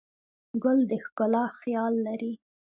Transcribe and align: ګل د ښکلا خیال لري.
ګل 0.63 0.79
د 0.89 0.91
ښکلا 1.03 1.45
خیال 1.59 1.93
لري. 2.07 2.33